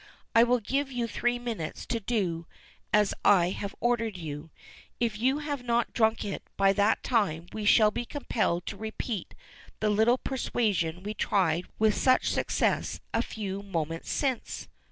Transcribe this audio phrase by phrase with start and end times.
[0.33, 2.47] I will give you three minutes to do
[2.91, 4.49] as I have ordered you.
[4.99, 9.35] If you have not drunk it by that time we shall be compelled to repeat
[9.79, 14.67] the little persuasion we tried with such success a few moments since."